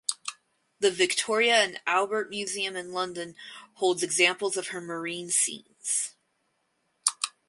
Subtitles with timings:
[0.79, 3.35] The Victoria and Albert Museum in London
[3.73, 6.15] holds examples of her marine scenes.